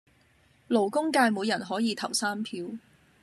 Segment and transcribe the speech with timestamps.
[0.67, 2.65] 勞工界每人可以投三票